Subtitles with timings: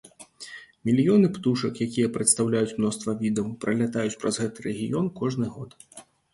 [0.87, 5.71] Мільёны птушак, якія прадстаўляюць мноства відаў, пралятаюць праз гэты рэгіён кожны год.